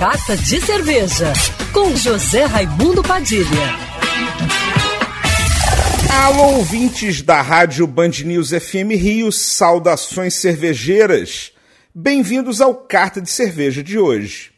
Carta 0.00 0.34
de 0.34 0.58
Cerveja, 0.62 1.30
com 1.74 1.94
José 1.94 2.46
Raimundo 2.46 3.02
Padilha. 3.02 3.44
Alô, 6.24 6.56
ouvintes 6.56 7.20
da 7.20 7.42
Rádio 7.42 7.86
Band 7.86 8.12
News 8.24 8.48
FM 8.48 8.92
Rio, 8.92 9.30
saudações 9.30 10.32
cervejeiras. 10.36 11.52
Bem-vindos 11.94 12.62
ao 12.62 12.74
Carta 12.76 13.20
de 13.20 13.28
Cerveja 13.28 13.82
de 13.82 13.98
hoje. 13.98 14.52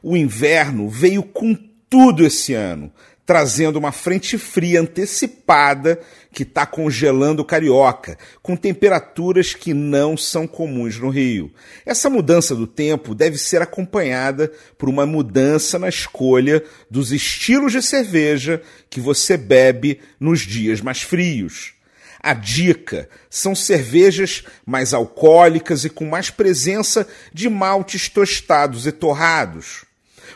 O 0.00 0.16
inverno 0.16 0.88
veio 0.88 1.24
com 1.24 1.58
tudo 1.90 2.24
esse 2.24 2.54
ano, 2.54 2.92
trazendo 3.26 3.76
uma 3.76 3.90
frente 3.90 4.38
fria 4.38 4.80
antecipada 4.80 6.00
que 6.32 6.44
está 6.44 6.64
congelando 6.64 7.42
o 7.42 7.44
carioca, 7.44 8.16
com 8.40 8.54
temperaturas 8.54 9.52
que 9.52 9.74
não 9.74 10.16
são 10.16 10.46
comuns 10.46 10.96
no 10.98 11.10
Rio. 11.10 11.50
Essa 11.84 12.08
mudança 12.08 12.54
do 12.54 12.66
tempo 12.66 13.14
deve 13.14 13.36
ser 13.36 13.60
acompanhada 13.60 14.52
por 14.78 14.88
uma 14.88 15.04
mudança 15.04 15.78
na 15.78 15.88
escolha 15.88 16.62
dos 16.88 17.10
estilos 17.10 17.72
de 17.72 17.82
cerveja 17.82 18.62
que 18.88 19.00
você 19.00 19.36
bebe 19.36 20.00
nos 20.20 20.40
dias 20.40 20.80
mais 20.80 21.02
frios. 21.02 21.74
A 22.20 22.34
dica 22.34 23.08
são 23.30 23.54
cervejas 23.54 24.44
mais 24.64 24.92
alcoólicas 24.92 25.84
e 25.84 25.90
com 25.90 26.04
mais 26.04 26.28
presença 26.28 27.06
de 27.32 27.48
maltes 27.48 28.08
tostados 28.08 28.86
e 28.86 28.92
torrados. 28.92 29.85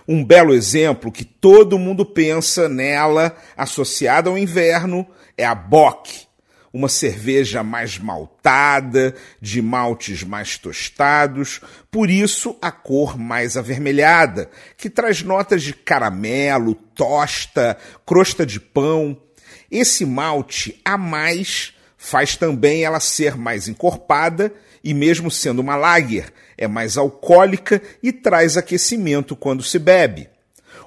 Um 0.06 0.24
belo 0.24 0.54
exemplo 0.54 1.12
que 1.12 1.24
todo 1.24 1.78
mundo 1.78 2.04
pensa 2.04 2.68
nela, 2.68 3.36
associada 3.56 4.30
ao 4.30 4.38
inverno, 4.38 5.06
é 5.36 5.44
a 5.44 5.54
Bock, 5.54 6.28
uma 6.72 6.88
cerveja 6.88 7.62
mais 7.62 7.98
maltada, 7.98 9.14
de 9.40 9.60
maltes 9.60 10.22
mais 10.22 10.56
tostados, 10.56 11.60
por 11.90 12.08
isso 12.10 12.56
a 12.62 12.70
cor 12.70 13.18
mais 13.18 13.56
avermelhada, 13.56 14.50
que 14.76 14.88
traz 14.88 15.22
notas 15.22 15.62
de 15.62 15.74
caramelo, 15.74 16.74
tosta, 16.74 17.76
crosta 18.06 18.46
de 18.46 18.60
pão. 18.60 19.20
Esse 19.70 20.04
malte 20.04 20.80
a 20.84 20.96
mais 20.96 21.74
faz 22.02 22.34
também 22.34 22.82
ela 22.82 22.98
ser 22.98 23.36
mais 23.36 23.68
encorpada 23.68 24.50
e, 24.82 24.94
mesmo 24.94 25.30
sendo 25.30 25.60
uma 25.60 25.76
lager, 25.76 26.32
é 26.56 26.66
mais 26.66 26.96
alcoólica 26.96 27.80
e 28.02 28.10
traz 28.10 28.56
aquecimento 28.56 29.36
quando 29.36 29.62
se 29.62 29.78
bebe. 29.78 30.26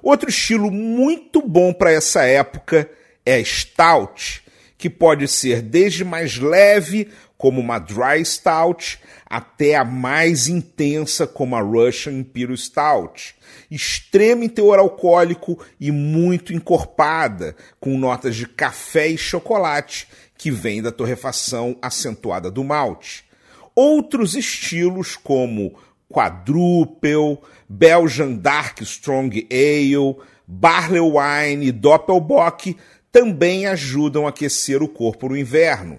Outro 0.02 0.28
estilo 0.28 0.72
muito 0.72 1.40
bom 1.40 1.72
para 1.72 1.92
essa 1.92 2.24
época 2.24 2.90
é 3.24 3.36
a 3.36 3.46
Stout, 3.46 4.44
que 4.76 4.90
pode 4.90 5.28
ser 5.28 5.62
desde 5.62 6.04
mais 6.04 6.40
leve, 6.40 7.10
como 7.38 7.62
uma 7.62 7.78
Dry 7.78 8.26
Stout, 8.26 9.00
até 9.28 9.76
a 9.76 9.86
mais 9.86 10.48
intensa, 10.48 11.28
como 11.28 11.56
a 11.56 11.62
Russian 11.62 12.14
Imperial 12.14 12.58
Stout. 12.58 13.36
Extrema 13.70 14.46
em 14.46 14.50
teor 14.50 14.80
alcoólico 14.80 15.64
e 15.80 15.92
muito 15.92 16.54
encorpada, 16.54 17.56
com 17.80 18.00
notas 18.00 18.36
de 18.36 18.48
café 18.48 19.10
e 19.10 19.18
chocolate, 19.18 20.08
que 20.44 20.52
vem 20.52 20.82
da 20.82 20.92
torrefação 20.92 21.78
acentuada 21.82 22.52
do 22.52 22.66
malte. 22.66 23.24
Outros 23.74 24.36
estilos 24.36 25.16
como 25.16 25.80
Quadruple, 26.10 27.38
Belgian 27.70 28.34
Dark 28.34 28.82
Strong 28.82 29.48
Ale, 29.50 30.18
Barley 30.46 31.00
Wine 31.00 31.68
e 31.68 31.72
Doppelbock 31.72 32.76
também 33.10 33.68
ajudam 33.68 34.26
a 34.26 34.32
aquecer 34.32 34.84
o 34.84 34.88
corpo 34.90 35.30
no 35.30 35.38
inverno. 35.38 35.98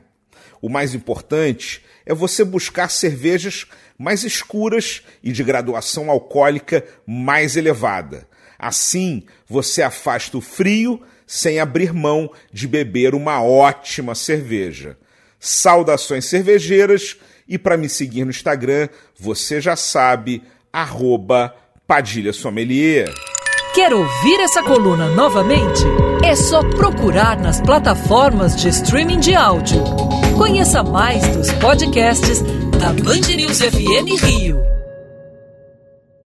O 0.61 0.69
mais 0.69 0.95
importante 0.95 1.83
é 2.05 2.13
você 2.13 2.45
buscar 2.45 2.91
cervejas 2.91 3.67
mais 3.97 4.25
escuras 4.25 5.03
e 5.23 5.33
de 5.33 5.43
graduação 5.43 6.11
alcoólica 6.11 6.85
mais 7.07 7.57
elevada. 7.57 8.29
Assim, 8.59 9.25
você 9.49 9.83
afasta 9.83 10.37
o 10.37 10.43
frio 10.43 11.01
sem 11.27 11.59
abrir 11.59 11.93
mão 11.93 12.31
de 12.53 12.67
beber 12.67 13.15
uma 13.15 13.43
ótima 13.43 14.15
cerveja. 14.15 14.97
Saudações 15.39 16.25
cervejeiras 16.25 17.17
e 17.49 17.59
para 17.59 17.77
me 17.77 17.89
seguir 17.89 18.25
no 18.25 18.31
Instagram, 18.31 18.89
você 19.19 19.61
já 19.61 19.77
sabe, 19.77 20.43
arroba 20.73 21.55
Padilha 21.87 22.33
Sommelier. 22.33 23.13
Quer 23.75 23.93
ouvir 23.93 24.41
essa 24.41 24.63
coluna 24.63 25.09
novamente? 25.11 25.83
É 26.25 26.35
só 26.37 26.63
procurar 26.63 27.39
nas 27.39 27.61
plataformas 27.61 28.57
de 28.57 28.69
streaming 28.69 29.19
de 29.19 29.35
áudio. 29.35 29.83
Conheça 30.39 30.83
mais 30.83 31.27
dos 31.37 31.53
podcasts 31.55 32.41
da 32.79 32.93
Band 32.93 33.35
News 33.37 33.59
FM 33.61 34.23
Rio. 34.23 34.74